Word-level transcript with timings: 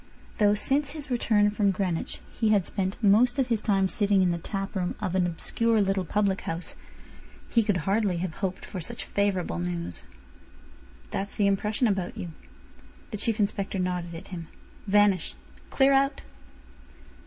Though 0.39 0.55
since 0.55 0.93
his 0.93 1.11
return 1.11 1.51
from 1.51 1.69
Greenwich 1.69 2.21
he 2.33 2.49
had 2.49 2.65
spent 2.65 2.97
most 3.03 3.37
of 3.37 3.49
his 3.49 3.61
time 3.61 3.87
sitting 3.87 4.23
in 4.23 4.31
the 4.31 4.39
tap 4.39 4.75
room 4.75 4.95
of 4.99 5.13
an 5.13 5.27
obscure 5.27 5.79
little 5.79 6.05
public 6.05 6.41
house, 6.41 6.75
he 7.49 7.61
could 7.61 7.77
hardly 7.85 8.17
have 8.17 8.33
hoped 8.37 8.65
for 8.65 8.81
such 8.81 9.05
favourable 9.05 9.59
news. 9.59 10.03
"That's 11.11 11.35
the 11.35 11.45
impression 11.45 11.85
about 11.85 12.17
you." 12.17 12.29
The 13.11 13.17
Chief 13.17 13.39
Inspector 13.39 13.77
nodded 13.77 14.15
at 14.15 14.29
him. 14.29 14.47
"Vanish. 14.87 15.35
Clear 15.69 15.93
out." 15.93 16.21